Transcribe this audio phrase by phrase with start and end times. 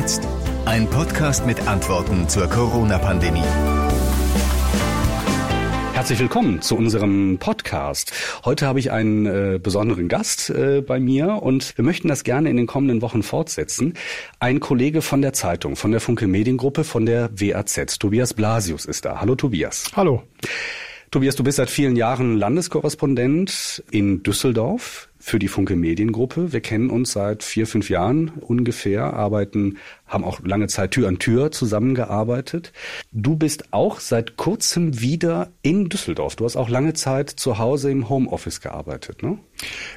[0.00, 0.26] jetzt?
[0.64, 3.42] Ein Podcast mit Antworten zur Corona-Pandemie.
[5.92, 8.10] Herzlich willkommen zu unserem Podcast.
[8.46, 12.48] Heute habe ich einen äh, besonderen Gast äh, bei mir und wir möchten das gerne
[12.48, 13.92] in den kommenden Wochen fortsetzen.
[14.38, 17.98] Ein Kollege von der Zeitung, von der Funke Mediengruppe, von der WAZ.
[17.98, 19.20] Tobias Blasius ist da.
[19.20, 19.90] Hallo Tobias.
[19.94, 20.22] Hallo.
[21.10, 26.52] Tobias, du bist seit vielen Jahren Landeskorrespondent in Düsseldorf für die Funke Mediengruppe.
[26.52, 29.76] Wir kennen uns seit vier, fünf Jahren ungefähr, arbeiten,
[30.06, 32.72] haben auch lange Zeit Tür an Tür zusammengearbeitet.
[33.12, 36.36] Du bist auch seit kurzem wieder in Düsseldorf.
[36.36, 39.38] Du hast auch lange Zeit zu Hause im Homeoffice gearbeitet, ne?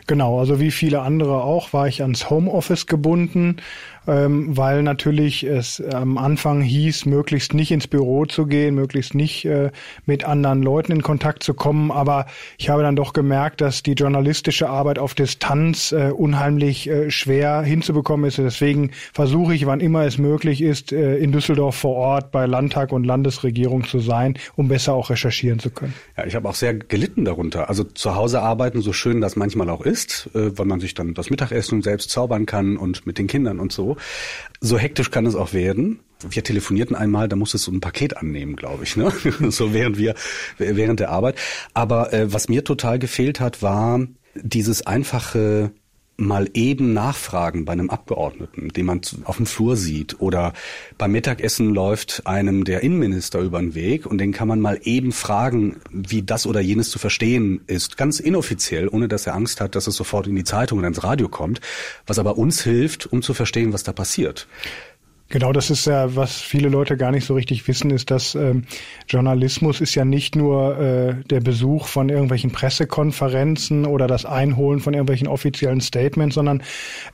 [0.07, 3.57] Genau, also wie viele andere auch, war ich ans Homeoffice gebunden,
[4.05, 9.45] ähm, weil natürlich es am Anfang hieß, möglichst nicht ins Büro zu gehen, möglichst nicht
[9.45, 9.71] äh,
[10.05, 11.91] mit anderen Leuten in Kontakt zu kommen.
[11.91, 12.25] Aber
[12.57, 17.61] ich habe dann doch gemerkt, dass die journalistische Arbeit auf Distanz äh, unheimlich äh, schwer
[17.61, 18.37] hinzubekommen ist.
[18.37, 22.91] Deswegen versuche ich, wann immer es möglich ist, äh, in Düsseldorf vor Ort bei Landtag
[22.91, 25.93] und Landesregierung zu sein, um besser auch recherchieren zu können.
[26.17, 27.69] Ja, ich habe auch sehr gelitten darunter.
[27.69, 31.13] Also zu Hause arbeiten, so schön das manchmal auch ist, äh, weil man sich dann
[31.13, 33.97] das Mittagessen selbst zaubern kann und mit den Kindern und so.
[34.61, 38.55] So hektisch kann es auch werden wir telefonierten einmal, da musstest du ein Paket annehmen,
[38.55, 39.11] glaube ich, ne?
[39.49, 40.15] so während wir
[40.57, 41.35] während der Arbeit.
[41.73, 43.99] Aber äh, was mir total gefehlt hat, war
[44.35, 45.71] dieses einfache
[46.15, 50.53] mal eben nachfragen bei einem Abgeordneten, den man auf dem Flur sieht oder
[50.97, 55.11] beim Mittagessen läuft einem der Innenminister über den Weg und den kann man mal eben
[55.11, 59.75] fragen, wie das oder jenes zu verstehen ist, ganz inoffiziell, ohne dass er Angst hat,
[59.75, 61.61] dass es sofort in die Zeitung oder ins Radio kommt,
[62.05, 64.47] was aber uns hilft, um zu verstehen, was da passiert.
[65.33, 68.65] Genau, das ist ja, was viele Leute gar nicht so richtig wissen, ist, dass ähm,
[69.09, 74.93] Journalismus ist ja nicht nur äh, der Besuch von irgendwelchen Pressekonferenzen oder das Einholen von
[74.93, 76.61] irgendwelchen offiziellen Statements, sondern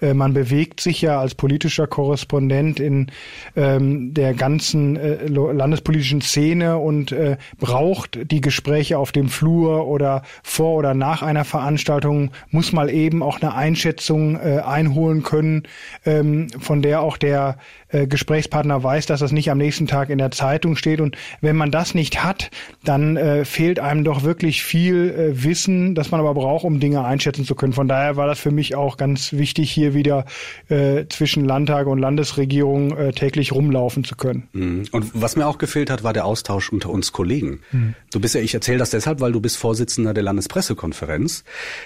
[0.01, 3.07] äh, man bewegt sich ja als politischer Korrespondent in
[3.55, 10.23] ähm, der ganzen äh, landespolitischen Szene und äh, braucht die Gespräche auf dem Flur oder
[10.43, 15.63] vor oder nach einer Veranstaltung, muss mal eben auch eine Einschätzung äh, einholen können,
[16.05, 17.57] ähm, von der auch der
[17.87, 21.01] äh, Gesprächspartner weiß, dass das nicht am nächsten Tag in der Zeitung steht.
[21.01, 22.49] Und wenn man das nicht hat,
[22.83, 27.03] dann äh, fehlt einem doch wirklich viel äh, Wissen, das man aber braucht, um Dinge
[27.03, 27.73] einschätzen zu können.
[27.73, 30.25] Von daher war das für mich auch ganz wichtig, hier wieder
[30.67, 34.49] äh, zwischen Landtag und Landesregierung äh, täglich rumlaufen zu können.
[34.53, 34.85] Mhm.
[34.91, 37.61] Und was mir auch gefehlt hat, war der Austausch unter uns Kollegen.
[37.71, 37.95] Mhm.
[38.11, 41.43] Du bist ja, ich erzähle das deshalb, weil du bist Vorsitzender der Landespressekonferenz.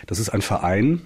[0.08, 1.02] Das ist ein Verein,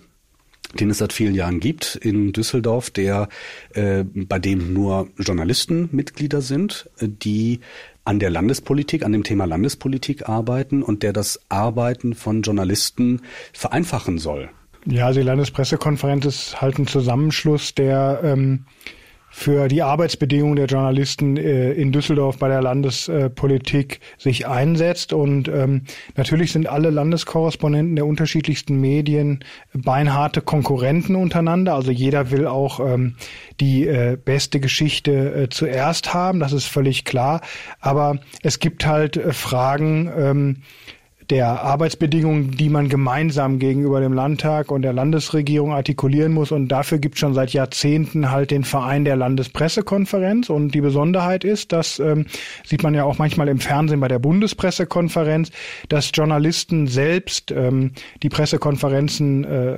[0.80, 3.30] den es seit vielen Jahren gibt in Düsseldorf, der
[3.74, 7.62] äh, bei dem nur Journalisten Mitglieder sind, äh, die
[8.04, 14.18] an der Landespolitik, an dem Thema Landespolitik arbeiten und der das Arbeiten von Journalisten vereinfachen
[14.18, 14.50] soll.
[14.86, 18.66] Ja, also die Landespressekonferenz ist halt ein Zusammenschluss der ähm,
[19.30, 25.14] für die Arbeitsbedingungen der Journalisten äh, in Düsseldorf bei der Landespolitik sich einsetzt.
[25.14, 25.84] Und ähm,
[26.16, 29.44] natürlich sind alle Landeskorrespondenten der unterschiedlichsten Medien
[29.74, 31.76] beinharte Konkurrenten untereinander.
[31.76, 33.16] Also jeder will auch ähm,
[33.60, 37.42] die äh, beste Geschichte äh, zuerst haben, das ist völlig klar.
[37.80, 40.64] Aber es gibt halt äh, Fragen, ähm,
[41.30, 46.52] der Arbeitsbedingungen, die man gemeinsam gegenüber dem Landtag und der Landesregierung artikulieren muss.
[46.52, 50.50] Und dafür gibt es schon seit Jahrzehnten halt den Verein der Landespressekonferenz.
[50.50, 52.28] Und die Besonderheit ist, das ähm,
[52.64, 55.52] sieht man ja auch manchmal im Fernsehen bei der Bundespressekonferenz,
[55.90, 57.92] dass Journalisten selbst ähm,
[58.24, 59.78] die Pressekonferenzen äh,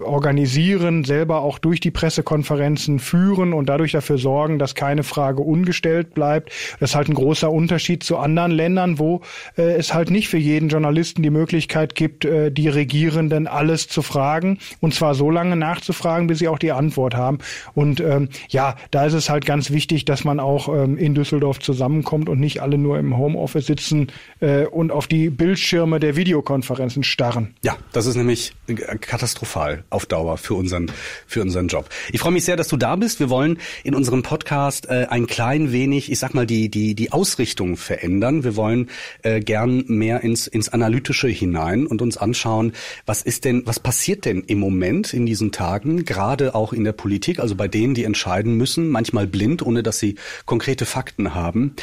[0.00, 6.12] organisieren, selber auch durch die Pressekonferenzen führen und dadurch dafür sorgen, dass keine Frage ungestellt
[6.12, 6.52] bleibt.
[6.78, 9.22] Das ist halt ein großer Unterschied zu anderen Ländern, wo
[9.56, 13.86] äh, es halt nicht für jeden Journalisten Journalisten die Möglichkeit gibt, äh, die Regierenden alles
[13.86, 17.38] zu fragen und zwar so lange nachzufragen, bis sie auch die Antwort haben.
[17.74, 21.60] Und ähm, ja, da ist es halt ganz wichtig, dass man auch ähm, in Düsseldorf
[21.60, 24.08] zusammenkommt und nicht alle nur im Homeoffice sitzen
[24.40, 27.54] äh, und auf die Bildschirme der Videokonferenzen starren.
[27.62, 28.52] Ja, das ist nämlich
[29.00, 30.90] katastrophal auf Dauer für unseren
[31.28, 31.88] für unseren Job.
[32.10, 33.20] Ich freue mich sehr, dass du da bist.
[33.20, 37.12] Wir wollen in unserem Podcast äh, ein klein wenig, ich sag mal die die die
[37.12, 38.42] Ausrichtung verändern.
[38.42, 38.90] Wir wollen
[39.22, 42.72] äh, gern mehr ins ins Analytische hinein und uns anschauen,
[43.04, 46.92] was ist denn, was passiert denn im Moment in diesen Tagen, gerade auch in der
[46.92, 50.14] Politik, also bei denen, die entscheiden müssen, manchmal blind, ohne dass sie
[50.46, 51.74] konkrete Fakten haben.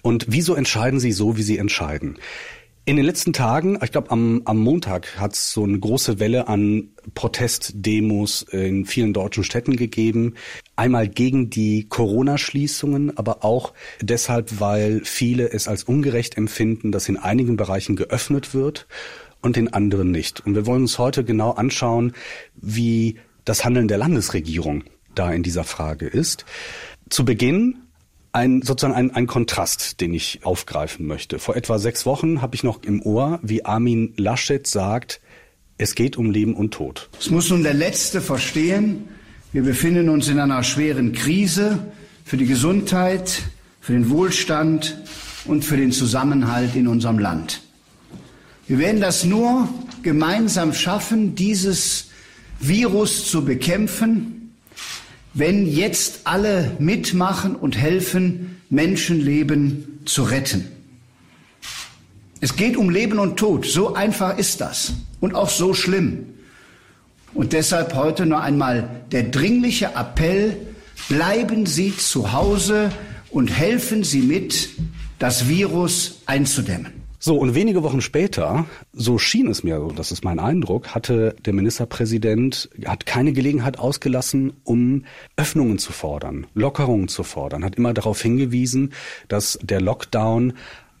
[0.00, 2.16] Und wieso entscheiden sie so, wie sie entscheiden?
[2.88, 6.46] In den letzten Tagen, ich glaube am, am Montag hat es so eine große Welle
[6.46, 10.34] an Protestdemos in vielen deutschen Städten gegeben.
[10.76, 17.16] Einmal gegen die Corona-Schließungen, aber auch deshalb, weil viele es als ungerecht empfinden, dass in
[17.16, 18.86] einigen Bereichen geöffnet wird
[19.42, 20.46] und in anderen nicht.
[20.46, 22.12] Und wir wollen uns heute genau anschauen,
[22.54, 24.84] wie das Handeln der Landesregierung
[25.16, 26.44] da in dieser Frage ist.
[27.10, 27.78] Zu Beginn
[28.36, 31.38] ein sozusagen ein, ein Kontrast, den ich aufgreifen möchte.
[31.38, 35.20] Vor etwa sechs Wochen habe ich noch im Ohr, wie Armin Laschet sagt,
[35.78, 37.08] es geht um Leben und Tod.
[37.18, 39.08] Es muss nun der Letzte verstehen,
[39.52, 41.78] wir befinden uns in einer schweren Krise
[42.24, 43.42] für die Gesundheit,
[43.80, 44.98] für den Wohlstand
[45.46, 47.62] und für den Zusammenhalt in unserem Land.
[48.66, 49.66] Wir werden das nur
[50.02, 52.10] gemeinsam schaffen, dieses
[52.60, 54.35] Virus zu bekämpfen,
[55.36, 60.66] wenn jetzt alle mitmachen und helfen, Menschenleben zu retten.
[62.40, 63.66] Es geht um Leben und Tod.
[63.66, 64.94] So einfach ist das.
[65.20, 66.26] Und auch so schlimm.
[67.34, 70.56] Und deshalb heute noch einmal der dringliche Appell,
[71.10, 72.90] bleiben Sie zu Hause
[73.30, 74.70] und helfen Sie mit,
[75.18, 76.95] das Virus einzudämmen.
[77.18, 81.54] So, und wenige Wochen später, so schien es mir, das ist mein Eindruck, hatte der
[81.54, 85.04] Ministerpräsident, hat keine Gelegenheit ausgelassen, um
[85.36, 88.92] Öffnungen zu fordern, Lockerungen zu fordern, hat immer darauf hingewiesen,
[89.28, 90.52] dass der Lockdown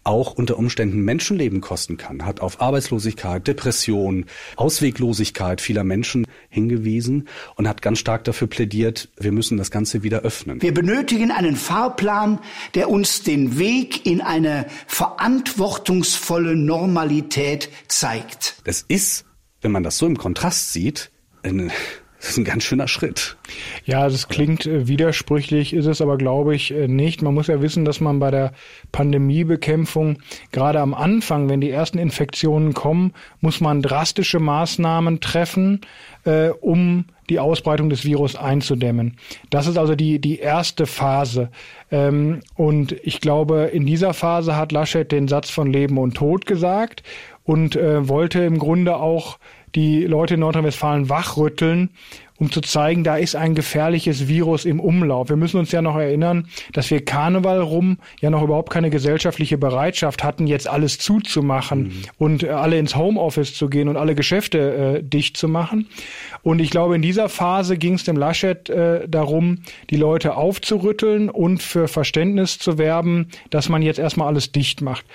[0.06, 4.26] auch unter Umständen Menschenleben kosten kann, hat auf Arbeitslosigkeit, Depression,
[4.56, 10.20] Ausweglosigkeit vieler Menschen hingewiesen und hat ganz stark dafür plädiert, wir müssen das Ganze wieder
[10.20, 10.62] öffnen.
[10.62, 12.38] Wir benötigen einen Fahrplan,
[12.74, 18.56] der uns den Weg in eine verantwortungsvolle Normalität zeigt.
[18.64, 19.24] Das ist,
[19.60, 21.10] wenn man das so im Kontrast sieht,
[21.42, 21.70] eine
[22.18, 23.36] das ist ein ganz schöner Schritt.
[23.84, 27.22] Ja, das klingt äh, widersprüchlich, ist es aber, glaube ich, äh, nicht.
[27.22, 28.52] Man muss ja wissen, dass man bei der
[28.92, 30.18] Pandemiebekämpfung
[30.52, 35.82] gerade am Anfang, wenn die ersten Infektionen kommen, muss man drastische Maßnahmen treffen,
[36.24, 39.16] äh, um die Ausbreitung des Virus einzudämmen.
[39.50, 41.50] Das ist also die, die erste Phase.
[41.90, 46.46] Ähm, und ich glaube, in dieser Phase hat Laschet den Satz von Leben und Tod
[46.46, 47.02] gesagt
[47.44, 49.38] und äh, wollte im Grunde auch
[49.76, 51.90] die Leute in Nordrhein-Westfalen wachrütteln,
[52.38, 55.28] um zu zeigen, da ist ein gefährliches Virus im Umlauf.
[55.28, 59.58] Wir müssen uns ja noch erinnern, dass wir Karneval rum ja noch überhaupt keine gesellschaftliche
[59.58, 62.02] Bereitschaft hatten, jetzt alles zuzumachen mhm.
[62.18, 65.88] und äh, alle ins Homeoffice zu gehen und alle Geschäfte äh, dicht zu machen.
[66.42, 69.58] Und ich glaube, in dieser Phase ging es dem Laschet äh, darum,
[69.90, 75.06] die Leute aufzurütteln und für Verständnis zu werben, dass man jetzt erstmal alles dicht macht.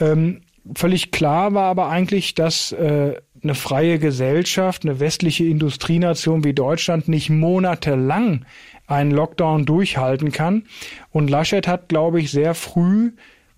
[0.00, 0.42] Ähm,
[0.74, 7.08] völlig klar war aber eigentlich, dass äh, eine freie Gesellschaft, eine westliche Industrienation wie Deutschland
[7.08, 8.44] nicht monatelang
[8.86, 10.64] einen Lockdown durchhalten kann.
[11.10, 13.12] Und Laschet hat, glaube ich, sehr früh,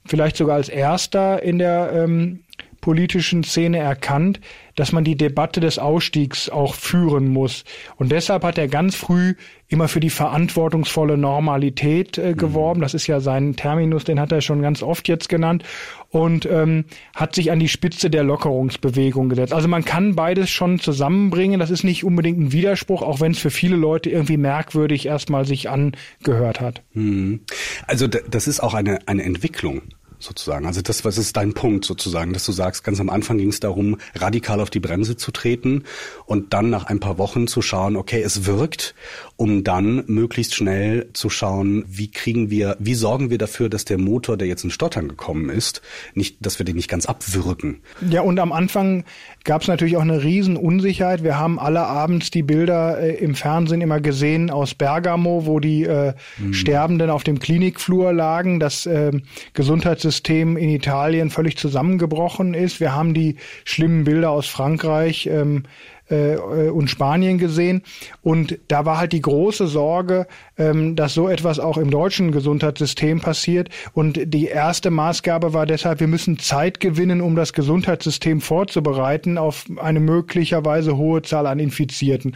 [0.06, 2.40] vielleicht sogar als erster in der ähm,
[2.80, 4.40] politischen Szene erkannt,
[4.76, 7.64] dass man die Debatte des Ausstiegs auch führen muss.
[7.96, 9.34] Und deshalb hat er ganz früh
[9.66, 12.80] immer für die verantwortungsvolle Normalität äh, geworben.
[12.80, 12.82] Mhm.
[12.82, 15.64] Das ist ja sein Terminus, den hat er schon ganz oft jetzt genannt
[16.10, 16.84] und ähm,
[17.14, 19.52] hat sich an die Spitze der Lockerungsbewegung gesetzt.
[19.52, 21.60] Also man kann beides schon zusammenbringen.
[21.60, 25.44] Das ist nicht unbedingt ein Widerspruch, auch wenn es für viele Leute irgendwie merkwürdig erstmal
[25.44, 26.82] sich angehört hat.
[26.94, 27.40] Mhm.
[27.86, 29.82] Also das ist auch eine, eine Entwicklung
[30.18, 30.66] sozusagen.
[30.66, 33.60] Also das, was ist dein Punkt sozusagen, dass du sagst, ganz am Anfang ging es
[33.60, 35.84] darum, radikal auf die Bremse zu treten
[36.26, 38.94] und dann nach ein paar Wochen zu schauen, okay, es wirkt,
[39.36, 43.98] um dann möglichst schnell zu schauen, wie kriegen wir, wie sorgen wir dafür, dass der
[43.98, 45.82] Motor, der jetzt in Stottern gekommen ist,
[46.14, 47.80] nicht, dass wir den nicht ganz abwürgen.
[48.08, 49.04] Ja, und am Anfang
[49.44, 51.22] gab es natürlich auch eine Riesenunsicherheit.
[51.22, 55.84] Wir haben alle abends die Bilder äh, im Fernsehen immer gesehen aus Bergamo, wo die
[55.84, 56.52] äh, mhm.
[56.52, 58.58] Sterbenden auf dem Klinikflur lagen.
[58.58, 59.12] Das äh,
[59.54, 62.80] Gesundheitssystem Gesundheitssystem in Italien völlig zusammengebrochen ist.
[62.80, 65.64] Wir haben die schlimmen Bilder aus Frankreich ähm,
[66.08, 67.82] äh, und Spanien gesehen.
[68.22, 73.20] Und da war halt die große Sorge, ähm, dass so etwas auch im deutschen Gesundheitssystem
[73.20, 73.68] passiert.
[73.92, 79.66] Und die erste Maßgabe war deshalb, wir müssen Zeit gewinnen, um das Gesundheitssystem vorzubereiten auf
[79.76, 82.34] eine möglicherweise hohe Zahl an Infizierten.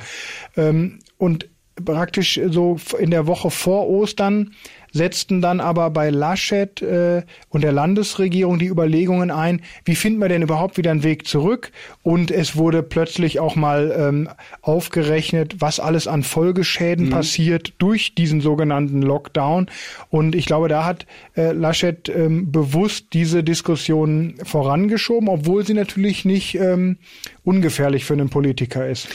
[0.57, 1.49] Ähm, und
[1.85, 4.53] praktisch so in der Woche vor Ostern
[4.93, 10.29] setzten dann aber bei Laschet äh, und der Landesregierung die Überlegungen ein, wie finden wir
[10.29, 11.73] denn überhaupt wieder einen Weg zurück?
[12.03, 14.29] Und es wurde plötzlich auch mal ähm,
[14.61, 17.11] aufgerechnet, was alles an Folgeschäden mhm.
[17.11, 19.67] passiert durch diesen sogenannten Lockdown.
[20.11, 21.07] Und ich glaube, da hat
[21.37, 26.99] äh, Laschet ähm, bewusst diese Diskussion vorangeschoben, obwohl sie natürlich nicht ähm,
[27.45, 29.09] ungefährlich für einen Politiker ist.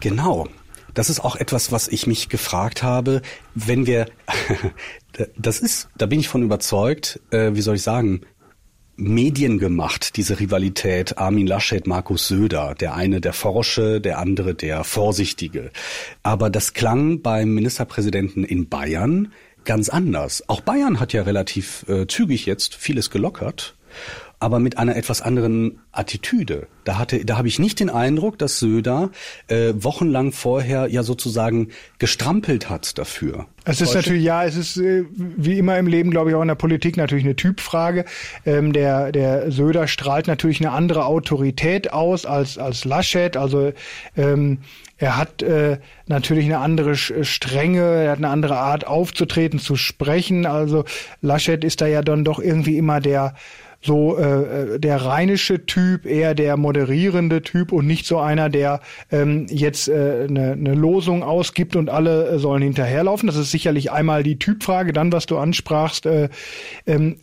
[0.00, 0.46] Genau.
[0.94, 3.22] Das ist auch etwas, was ich mich gefragt habe,
[3.54, 4.06] wenn wir,
[5.36, 8.22] das ist, da bin ich von überzeugt, äh, wie soll ich sagen,
[8.96, 14.84] Medien gemacht, diese Rivalität Armin Laschet, Markus Söder, der eine der Forsche, der andere der
[14.84, 15.70] Vorsichtige.
[16.22, 19.32] Aber das klang beim Ministerpräsidenten in Bayern
[19.64, 20.48] ganz anders.
[20.48, 23.74] Auch Bayern hat ja relativ äh, zügig jetzt vieles gelockert.
[24.40, 26.66] Aber mit einer etwas anderen Attitüde.
[26.84, 29.10] Da hatte, da habe ich nicht den Eindruck, dass Söder
[29.48, 31.68] äh, wochenlang vorher ja sozusagen
[31.98, 33.46] gestrampelt hat dafür.
[33.64, 36.48] Es ist natürlich, ja, es ist äh, wie immer im Leben, glaube ich, auch in
[36.48, 38.06] der Politik natürlich eine Typfrage.
[38.46, 43.36] Ähm, der, der Söder strahlt natürlich eine andere Autorität aus als, als Laschet.
[43.36, 43.74] Also
[44.16, 44.60] ähm,
[44.96, 50.46] er hat äh, natürlich eine andere Strenge, er hat eine andere Art aufzutreten, zu sprechen.
[50.46, 50.84] Also
[51.20, 53.34] Laschet ist da ja dann doch irgendwie immer der
[53.82, 59.46] so äh, der rheinische Typ, eher der moderierende Typ und nicht so einer, der ähm,
[59.48, 63.26] jetzt äh, eine, eine Losung ausgibt und alle äh, sollen hinterherlaufen.
[63.26, 64.92] Das ist sicherlich einmal die Typfrage.
[64.92, 66.28] Dann, was du ansprachst, äh,
[66.86, 67.16] ähm,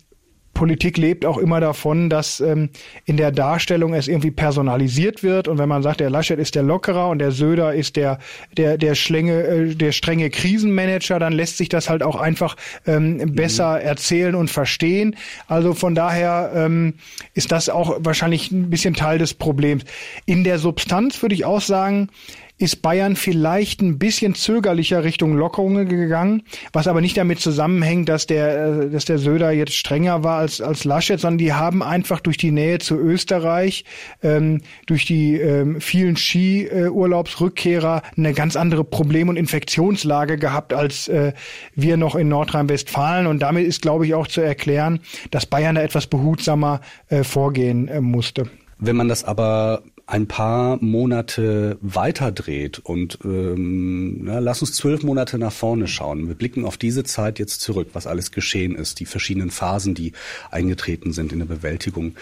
[0.58, 2.70] Politik lebt auch immer davon, dass ähm,
[3.06, 5.48] in der Darstellung es irgendwie personalisiert wird.
[5.48, 8.18] Und wenn man sagt, der Laschet ist der Lockerer und der Söder ist der
[8.58, 12.56] der der Schlänge, äh, der strenge Krisenmanager, dann lässt sich das halt auch einfach
[12.88, 13.86] ähm, besser mhm.
[13.86, 15.16] erzählen und verstehen.
[15.48, 16.96] Also von daher ähm,
[17.36, 19.84] ist das auch wahrscheinlich ein bisschen Teil des Problems.
[20.26, 22.10] In der Substanz würde ich auch sagen,
[22.58, 28.26] ist Bayern vielleicht ein bisschen zögerlicher Richtung Lockerungen gegangen, was aber nicht damit zusammenhängt, dass
[28.26, 32.20] der, äh, dass der Söder jetzt strenger war als, als Laschet, sondern die haben einfach
[32.20, 33.86] durch die Nähe zu Österreich,
[34.24, 41.34] ähm, durch die ähm, vielen Skiurlaubsrückkehrer eine ganz andere Problem- und Infektionslage gehabt als äh,
[41.76, 43.28] wir noch in Nordrhein-Westfalen.
[43.28, 45.00] Und damit ist, glaube ich, auch zu erklären,
[45.30, 48.50] dass Bayern da etwas behutsamer äh, vorgehen äh, musste.
[48.80, 55.38] Wenn man das aber ein paar Monate weiterdreht und ähm, na, lass uns zwölf Monate
[55.38, 56.30] nach vorne schauen.
[56.30, 60.14] Wir blicken auf diese Zeit jetzt zurück, was alles geschehen ist, die verschiedenen Phasen, die
[60.50, 62.16] eingetreten sind in der Bewältigung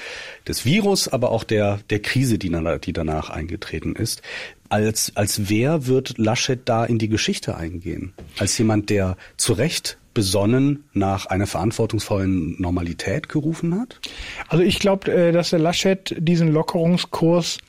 [0.47, 2.49] des Virus, aber auch der, der Krise, die,
[2.83, 4.23] die danach eingetreten ist.
[4.67, 8.13] Als, als wer wird Laschet da in die Geschichte eingehen?
[8.39, 13.99] Als jemand, der zu Recht besonnen nach einer verantwortungsvollen Normalität gerufen hat?
[14.47, 17.59] Also ich glaube, äh, dass der Laschet diesen Lockerungskurs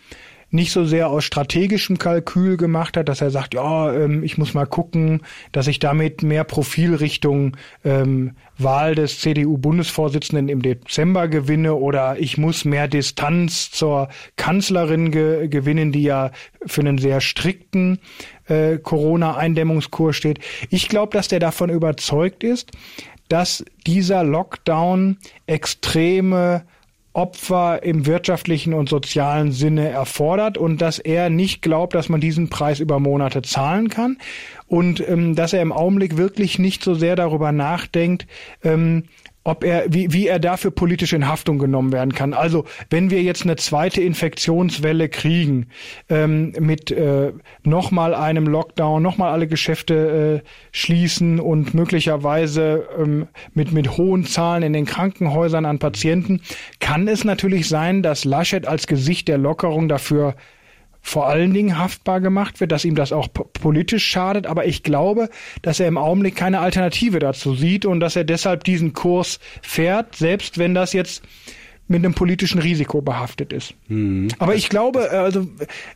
[0.50, 4.54] nicht so sehr aus strategischem Kalkül gemacht hat, dass er sagt, ja, ähm, ich muss
[4.54, 5.22] mal gucken,
[5.52, 12.38] dass ich damit mehr Profil Richtung ähm, Wahl des CDU-Bundesvorsitzenden im Dezember gewinne oder ich
[12.38, 16.30] muss mehr Distanz zur Kanzlerin ge gewinnen, die ja
[16.64, 17.98] für einen sehr strikten
[18.46, 20.38] äh, Corona-Eindämmungskurs steht.
[20.70, 22.70] Ich glaube, dass der davon überzeugt ist,
[23.28, 26.64] dass dieser Lockdown extreme
[27.16, 32.50] Opfer im wirtschaftlichen und sozialen Sinne erfordert und dass er nicht glaubt, dass man diesen
[32.50, 34.18] Preis über Monate zahlen kann
[34.66, 38.26] und ähm, dass er im Augenblick wirklich nicht so sehr darüber nachdenkt,
[38.62, 39.04] ähm,
[39.46, 42.34] ob er, wie, wie er dafür politisch in Haftung genommen werden kann.
[42.34, 45.68] Also wenn wir jetzt eine zweite Infektionswelle kriegen,
[46.08, 53.70] ähm, mit äh, nochmal einem Lockdown, nochmal alle Geschäfte äh, schließen und möglicherweise ähm, mit,
[53.70, 56.40] mit hohen Zahlen in den Krankenhäusern an Patienten,
[56.80, 60.34] kann es natürlich sein, dass Laschet als Gesicht der Lockerung dafür
[61.06, 64.48] vor allen Dingen haftbar gemacht wird, dass ihm das auch politisch schadet.
[64.48, 65.30] Aber ich glaube,
[65.62, 70.16] dass er im Augenblick keine Alternative dazu sieht und dass er deshalb diesen Kurs fährt,
[70.16, 71.22] selbst wenn das jetzt
[71.86, 73.74] mit einem politischen Risiko behaftet ist.
[73.86, 74.26] Mhm.
[74.40, 75.46] Aber ich glaube, also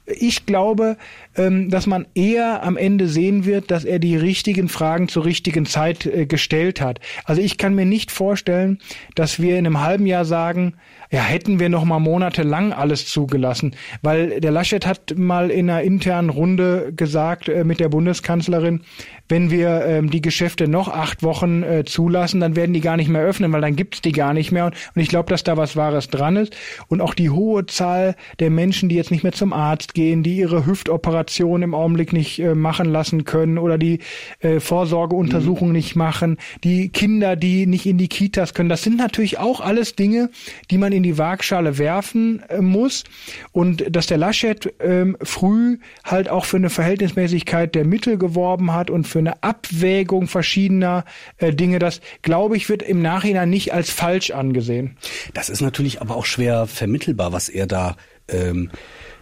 [0.07, 0.97] ich glaube,
[1.35, 5.67] ähm, dass man eher am Ende sehen wird, dass er die richtigen Fragen zur richtigen
[5.67, 7.01] Zeit äh, gestellt hat.
[7.25, 8.79] Also ich kann mir nicht vorstellen,
[9.17, 10.75] dass wir in einem halben Jahr sagen,
[11.11, 15.83] ja, hätten wir noch mal monatelang alles zugelassen, weil der Laschet hat mal in einer
[15.83, 18.83] internen Runde gesagt äh, mit der Bundeskanzlerin,
[19.31, 23.09] wenn wir ähm, die Geschäfte noch acht Wochen äh, zulassen, dann werden die gar nicht
[23.09, 24.67] mehr öffnen, weil dann gibt's die gar nicht mehr.
[24.67, 26.57] Und, und ich glaube, dass da was Wahres dran ist.
[26.89, 30.37] Und auch die hohe Zahl der Menschen, die jetzt nicht mehr zum Arzt gehen, die
[30.37, 34.01] ihre Hüftoperation im Augenblick nicht äh, machen lassen können oder die
[34.41, 35.75] äh, Vorsorgeuntersuchung mhm.
[35.75, 39.95] nicht machen, die Kinder, die nicht in die Kitas können, das sind natürlich auch alles
[39.95, 40.31] Dinge,
[40.71, 43.05] die man in die Waagschale werfen äh, muss.
[43.53, 48.91] Und dass der Laschet ähm, früh halt auch für eine Verhältnismäßigkeit der Mittel geworben hat
[48.91, 51.05] und für eine Abwägung verschiedener
[51.39, 51.79] äh, Dinge.
[51.79, 54.97] Das, glaube ich, wird im Nachhinein nicht als falsch angesehen.
[55.35, 57.97] Das ist natürlich aber auch schwer vermittelbar, was er da
[58.29, 58.71] ähm,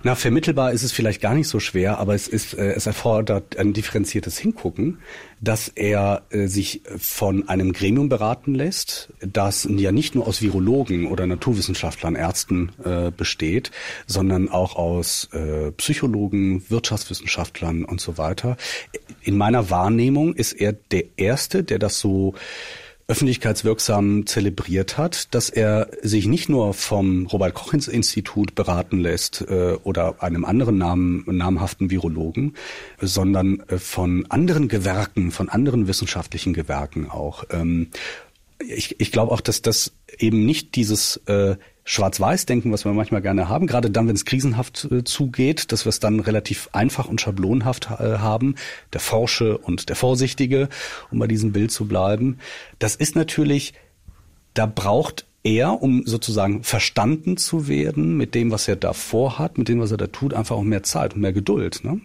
[0.02, 3.56] na, vermittelbar ist es vielleicht gar nicht so schwer, aber es ist, äh, es erfordert
[3.56, 4.98] ein differenziertes Hingucken,
[5.40, 11.06] dass er äh, sich von einem Gremium beraten lässt, das ja nicht nur aus Virologen
[11.06, 13.70] oder Naturwissenschaftlern, Ärzten äh, besteht,
[14.06, 18.56] sondern auch aus äh, Psychologen, Wirtschaftswissenschaftlern und so weiter.
[19.22, 22.34] In meiner Wahrnehmung ist er der Erste, der das so
[23.08, 29.76] öffentlichkeitswirksam zelebriert hat, dass er sich nicht nur vom Robert Koch Institut beraten lässt äh,
[29.82, 32.54] oder einem anderen Namen, namhaften Virologen,
[33.00, 37.44] sondern äh, von anderen Gewerken, von anderen wissenschaftlichen Gewerken auch.
[37.50, 37.88] Ähm,
[38.58, 41.56] ich, ich glaube auch, dass das eben nicht dieses äh,
[41.88, 45.90] Schwarz-Weiß-Denken, was wir manchmal gerne haben, gerade dann, wenn es krisenhaft äh, zugeht, dass wir
[45.90, 48.56] es dann relativ einfach und schablonhaft äh, haben,
[48.92, 50.68] der Forsche und der Vorsichtige,
[51.10, 52.40] um bei diesem Bild zu bleiben.
[52.78, 53.72] Das ist natürlich,
[54.52, 59.68] da braucht er, um sozusagen verstanden zu werden mit dem, was er da vorhat, mit
[59.68, 61.84] dem, was er da tut, einfach auch mehr Zeit und mehr Geduld.
[61.84, 62.02] Ne?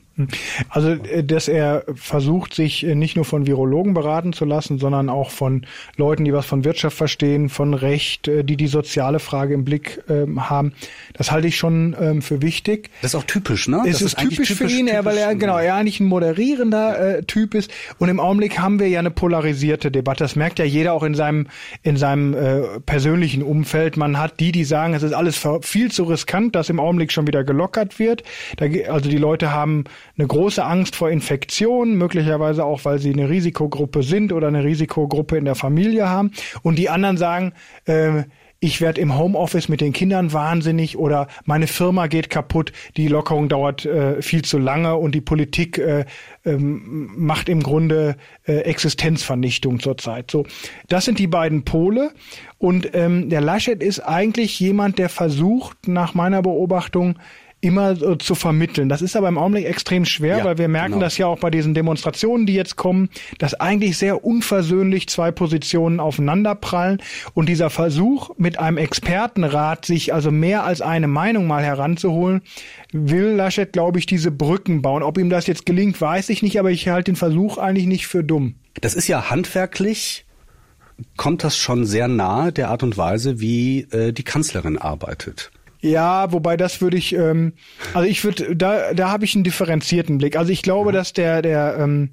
[0.69, 5.09] Also, äh, dass er versucht, sich äh, nicht nur von Virologen beraten zu lassen, sondern
[5.09, 5.65] auch von
[5.97, 10.03] Leuten, die was von Wirtschaft verstehen, von Recht, äh, die die soziale Frage im Blick
[10.09, 10.73] ähm, haben,
[11.13, 12.91] das halte ich schon ähm, für wichtig.
[13.01, 13.81] Das ist auch typisch, ne?
[13.87, 17.17] Es ist, ist typisch, typisch, für ihn, typisch, weil er genau, er eigentlich ein moderierender
[17.17, 17.71] äh, Typ ist.
[17.97, 20.23] Und im Augenblick haben wir ja eine polarisierte Debatte.
[20.23, 21.47] Das merkt ja jeder auch in seinem
[21.81, 23.97] in seinem äh, persönlichen Umfeld.
[23.97, 27.25] Man hat die, die sagen, es ist alles viel zu riskant, dass im Augenblick schon
[27.25, 28.23] wieder gelockert wird.
[28.57, 29.85] Da, also die Leute haben
[30.17, 35.37] eine große Angst vor Infektionen, möglicherweise auch, weil sie eine Risikogruppe sind oder eine Risikogruppe
[35.37, 36.31] in der Familie haben.
[36.61, 37.53] Und die anderen sagen,
[37.85, 38.23] äh,
[38.63, 43.49] ich werde im Homeoffice mit den Kindern wahnsinnig oder meine Firma geht kaputt, die Lockerung
[43.49, 46.05] dauert äh, viel zu lange und die Politik äh,
[46.45, 48.15] ähm, macht im Grunde
[48.47, 50.31] äh, Existenzvernichtung zurzeit.
[50.31, 50.45] So,
[50.87, 52.13] das sind die beiden Pole
[52.57, 57.19] und ähm, der Laschet ist eigentlich jemand, der versucht, nach meiner Beobachtung
[57.63, 58.89] immer so zu vermitteln.
[58.89, 61.05] Das ist aber im Augenblick extrem schwer, ja, weil wir merken genau.
[61.05, 65.99] das ja auch bei diesen Demonstrationen, die jetzt kommen, dass eigentlich sehr unversöhnlich zwei Positionen
[65.99, 67.01] aufeinanderprallen
[67.33, 72.41] und dieser Versuch mit einem Expertenrat sich also mehr als eine Meinung mal heranzuholen,
[72.91, 75.01] will Laschet, glaube ich, diese Brücken bauen.
[75.01, 78.07] Ob ihm das jetzt gelingt, weiß ich nicht, aber ich halte den Versuch eigentlich nicht
[78.07, 78.55] für dumm.
[78.81, 80.25] Das ist ja handwerklich
[81.17, 85.51] kommt das schon sehr nahe der Art und Weise, wie äh, die Kanzlerin arbeitet.
[85.83, 87.51] Ja, wobei das würde ich, ähm,
[87.93, 90.37] also ich würde, da, da habe ich einen differenzierten Blick.
[90.37, 90.93] Also ich glaube, mhm.
[90.93, 92.11] dass der, der, ähm,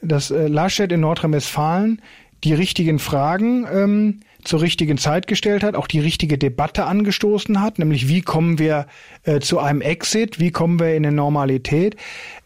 [0.00, 2.00] dass äh, Laschet in Nordrhein-Westfalen
[2.44, 7.78] die richtigen Fragen ähm, zur richtigen Zeit gestellt hat, auch die richtige Debatte angestoßen hat,
[7.78, 8.86] nämlich wie kommen wir
[9.24, 11.96] äh, zu einem Exit, wie kommen wir in eine Normalität.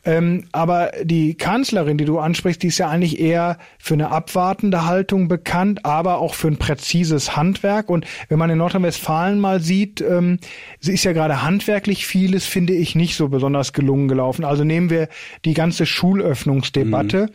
[0.04, 4.84] Ähm, aber die Kanzlerin, die du ansprichst, die ist ja eigentlich eher für eine abwartende
[4.84, 7.88] Haltung bekannt, aber auch für ein präzises Handwerk.
[7.88, 10.40] Und wenn man in Nordrhein-Westfalen mal sieht, ähm,
[10.80, 14.44] sie ist ja gerade handwerklich vieles, finde ich, nicht so besonders gelungen gelaufen.
[14.44, 15.08] Also nehmen wir
[15.44, 17.26] die ganze Schulöffnungsdebatte.
[17.26, 17.32] Mhm.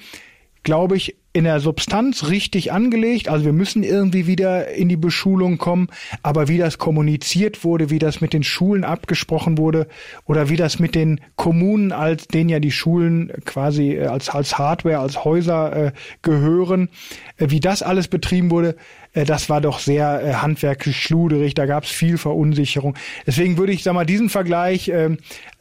[0.64, 3.30] Glaube ich, in der Substanz richtig angelegt.
[3.30, 5.88] Also wir müssen irgendwie wieder in die Beschulung kommen.
[6.24, 9.88] Aber wie das kommuniziert wurde, wie das mit den Schulen abgesprochen wurde
[10.26, 14.58] oder wie das mit den Kommunen, als denen ja die Schulen quasi äh, als, als
[14.58, 15.92] Hardware, als Häuser äh,
[16.24, 16.90] gehören,
[17.38, 18.76] äh, wie das alles betrieben wurde,
[19.26, 22.96] das war doch sehr äh, handwerklich schluderig, da gab es viel Verunsicherung.
[23.26, 25.18] Deswegen würde ich, sag mal, diesen Vergleich äh,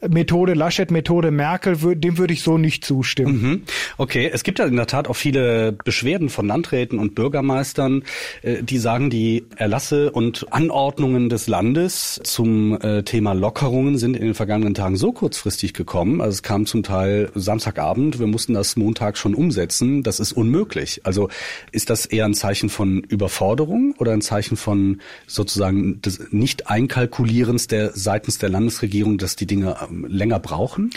[0.07, 3.41] Methode Laschet, Methode Merkel, dem würde ich so nicht zustimmen.
[3.41, 3.61] Mhm.
[3.97, 8.03] Okay, es gibt ja in der Tat auch viele Beschwerden von Landräten und Bürgermeistern,
[8.43, 14.23] äh, die sagen, die Erlasse und Anordnungen des Landes zum äh, Thema Lockerungen sind in
[14.23, 16.21] den vergangenen Tagen so kurzfristig gekommen.
[16.21, 20.03] Also es kam zum Teil Samstagabend, wir mussten das Montag schon umsetzen.
[20.03, 21.01] Das ist unmöglich.
[21.05, 21.29] Also
[21.71, 23.46] ist das eher ein Zeichen von Überforderung?
[23.47, 29.77] Überforderung oder ein Zeichen von sozusagen des Nicht-Einkalkulierens der seitens der Landesregierung, dass die Dinge
[29.87, 30.89] ähm, länger brauchen?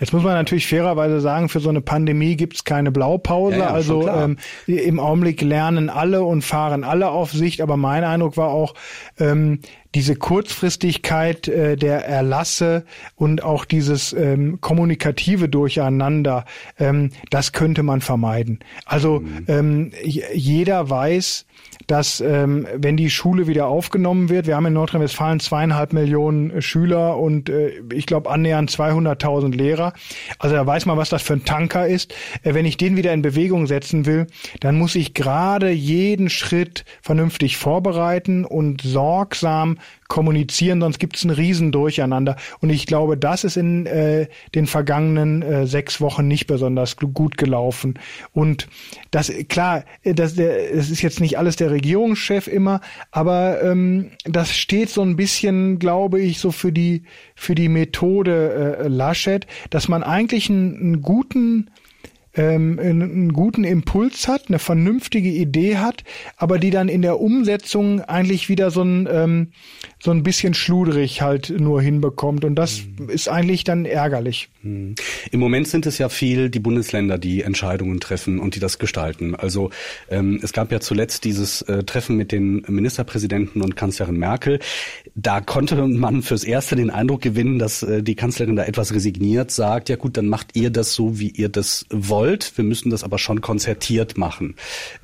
[0.00, 3.58] Jetzt muss man natürlich fairerweise sagen, für so eine Pandemie gibt es keine Blaupause.
[3.58, 8.04] Ja, ja, also ähm, im Augenblick lernen alle und fahren alle auf Sicht, aber mein
[8.04, 8.74] Eindruck war auch,
[9.18, 9.60] ähm,
[9.94, 12.84] diese Kurzfristigkeit äh, der Erlasse
[13.16, 16.44] und auch dieses ähm, kommunikative Durcheinander,
[16.78, 18.60] ähm, das könnte man vermeiden.
[18.84, 19.44] Also mhm.
[19.48, 21.46] ähm, jeder weiß,
[21.86, 27.16] dass ähm, wenn die Schule wieder aufgenommen wird, wir haben in Nordrhein-Westfalen zweieinhalb Millionen Schüler
[27.16, 29.94] und äh, ich glaube annähernd 200.000 Lehrer.
[30.38, 32.14] Also da weiß man, was das für ein Tanker ist.
[32.42, 34.26] Äh, wenn ich den wieder in Bewegung setzen will,
[34.60, 39.77] dann muss ich gerade jeden Schritt vernünftig vorbereiten und sorgsam
[40.08, 42.36] kommunizieren, sonst gibt es ein Riesendurcheinander.
[42.60, 47.36] Und ich glaube, das ist in äh, den vergangenen äh, sechs Wochen nicht besonders gut
[47.36, 47.98] gelaufen.
[48.32, 48.68] Und
[49.10, 54.56] das, klar, das, der, das ist jetzt nicht alles der Regierungschef immer, aber ähm, das
[54.56, 59.88] steht so ein bisschen, glaube ich, so für die, für die Methode äh, Laschet, dass
[59.88, 61.70] man eigentlich einen, einen guten
[62.38, 66.04] ähm, einen guten Impuls hat, eine vernünftige Idee hat,
[66.36, 69.52] aber die dann in der Umsetzung eigentlich wieder so ein, ähm,
[70.00, 72.44] so ein bisschen schluderig halt nur hinbekommt.
[72.44, 73.10] Und das mhm.
[73.10, 74.48] ist eigentlich dann ärgerlich.
[74.62, 74.94] Mhm.
[75.30, 79.34] Im Moment sind es ja viel die Bundesländer, die Entscheidungen treffen und die das gestalten.
[79.34, 79.70] Also
[80.08, 84.60] ähm, es gab ja zuletzt dieses äh, Treffen mit den Ministerpräsidenten und Kanzlerin Merkel.
[85.14, 89.50] Da konnte man fürs Erste den Eindruck gewinnen, dass äh, die Kanzlerin da etwas resigniert
[89.50, 92.56] sagt, ja gut, dann macht ihr das so, wie ihr das wollt.
[92.56, 94.54] Wir müssen das aber schon konzertiert machen.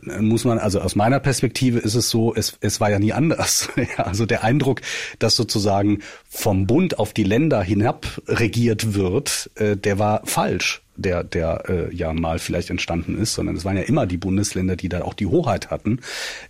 [0.06, 3.12] Äh, muss man, also aus meiner Perspektive ist es so, es, es war ja nie
[3.12, 3.68] anders.
[3.96, 4.82] also der Eindruck,
[5.18, 11.24] dass sozusagen vom Bund auf die Länder hinab regiert wird, äh, der war falsch der,
[11.24, 14.88] der äh, ja mal vielleicht entstanden ist, sondern es waren ja immer die Bundesländer, die
[14.88, 15.98] da auch die Hoheit hatten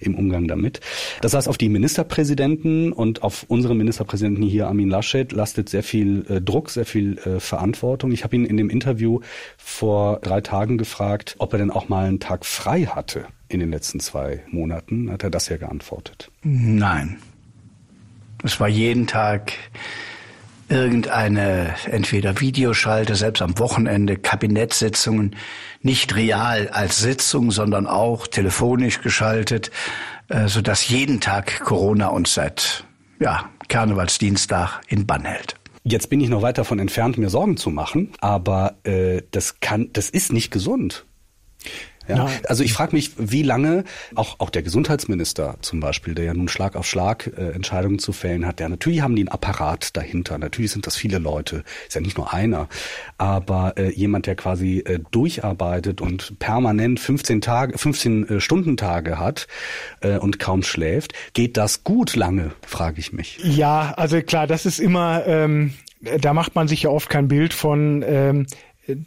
[0.00, 0.80] im Umgang damit.
[1.22, 6.26] Das heißt, auf die Ministerpräsidenten und auf unseren Ministerpräsidenten hier, Armin Laschet, lastet sehr viel
[6.28, 8.12] äh, Druck, sehr viel Verantwortung.
[8.12, 9.20] Ich habe ihn in dem Interview
[9.56, 13.70] vor drei Tagen gefragt, ob er denn auch mal einen Tag frei hatte in den
[13.70, 15.10] letzten zwei Monaten.
[15.10, 16.30] Hat er das ja geantwortet?
[16.42, 17.18] Nein.
[18.44, 19.54] Es war jeden Tag
[20.68, 25.34] irgendeine entweder Videoschalte, selbst am Wochenende, Kabinettssitzungen,
[25.80, 29.70] nicht real als Sitzung, sondern auch telefonisch geschaltet,
[30.28, 32.84] äh, so dass jeden Tag Corona uns seit
[33.18, 35.54] ja, Karnevalsdienstag in Bann hält.
[35.82, 39.88] Jetzt bin ich noch weit davon entfernt, mir Sorgen zu machen, aber äh, das kann,
[39.94, 41.06] das ist nicht gesund.
[42.08, 42.28] Ja?
[42.48, 46.48] Also ich frage mich, wie lange auch auch der Gesundheitsminister zum Beispiel, der ja nun
[46.48, 50.38] Schlag auf Schlag äh, Entscheidungen zu fällen hat, der natürlich haben die einen Apparat dahinter.
[50.38, 52.68] Natürlich sind das viele Leute, ist ja nicht nur einer,
[53.18, 59.46] aber äh, jemand, der quasi äh, durcharbeitet und permanent 15 Tage, 15 äh, Stundentage hat
[60.00, 62.52] äh, und kaum schläft, geht das gut lange?
[62.66, 63.38] Frage ich mich.
[63.42, 65.26] Ja, also klar, das ist immer.
[65.26, 65.74] Ähm
[66.20, 68.46] da macht man sich ja oft kein Bild von, ähm,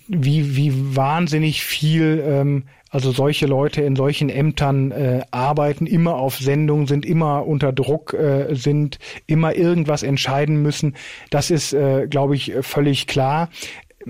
[0.07, 6.37] wie, wie wahnsinnig viel ähm, also solche Leute in solchen Ämtern äh, arbeiten, immer auf
[6.37, 10.95] Sendung, sind immer unter Druck, äh, sind immer irgendwas entscheiden müssen.
[11.29, 13.49] Das ist, äh, glaube ich, völlig klar.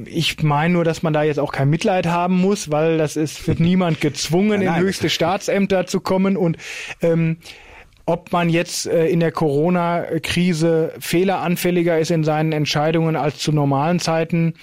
[0.06, 3.48] Ich meine nur, dass man da jetzt auch kein Mitleid haben muss, weil das ist,
[3.48, 6.58] wird niemand gezwungen, in höchste Staatsämter zu kommen und
[7.02, 7.38] ähm,
[8.08, 14.00] ob man jetzt äh, in der Corona-Krise fehleranfälliger ist in seinen Entscheidungen als zu normalen
[14.00, 14.54] Zeiten,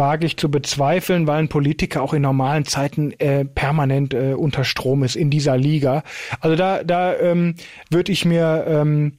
[0.00, 4.64] wage ich zu bezweifeln, weil ein Politiker auch in normalen Zeiten äh, permanent äh, unter
[4.64, 6.02] Strom ist in dieser Liga.
[6.40, 7.54] Also da, da ähm,
[7.90, 9.18] würde ich mir ähm,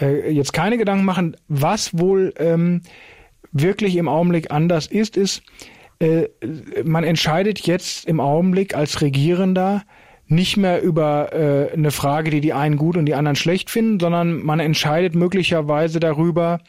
[0.00, 1.36] äh, jetzt keine Gedanken machen.
[1.48, 2.80] Was wohl ähm,
[3.52, 5.42] wirklich im Augenblick anders ist, ist,
[5.98, 6.28] äh,
[6.84, 9.82] man entscheidet jetzt im Augenblick als Regierender
[10.30, 13.98] nicht mehr über äh, eine Frage, die die einen gut und die anderen schlecht finden,
[13.98, 16.60] sondern man entscheidet möglicherweise darüber,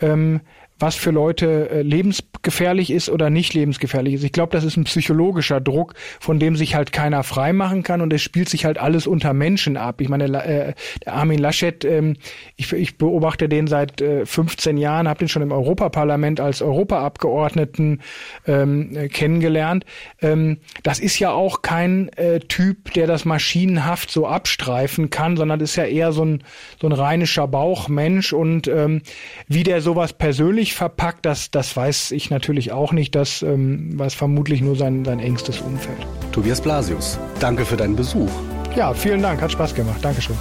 [0.00, 0.40] ähm,
[0.78, 4.24] was für Leute äh, lebensgefährlich ist oder nicht lebensgefährlich ist.
[4.24, 8.12] Ich glaube, das ist ein psychologischer Druck, von dem sich halt keiner freimachen kann und
[8.12, 10.00] es spielt sich halt alles unter Menschen ab.
[10.00, 12.16] Ich meine, äh, der Armin Laschet, ähm,
[12.56, 18.02] ich, ich beobachte den seit äh, 15 Jahren, habe den schon im Europaparlament als Europaabgeordneten
[18.46, 19.84] ähm, äh, kennengelernt.
[20.20, 25.60] Ähm, das ist ja auch kein äh, Typ, der das maschinenhaft so abstreifen kann, sondern
[25.60, 26.42] ist ja eher so ein,
[26.80, 29.02] so ein rheinischer Bauchmensch und ähm,
[29.46, 33.14] wie der sowas persönlich völlig verpackt, das, das weiß ich natürlich auch nicht.
[33.14, 35.98] Das ähm, weiß vermutlich nur sein, sein engstes Umfeld.
[36.32, 38.30] Tobias Blasius, danke für deinen Besuch.
[38.74, 39.98] Ja, vielen Dank, hat Spaß gemacht.
[40.02, 40.36] Dankeschön.